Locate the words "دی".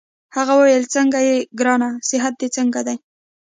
2.87-2.95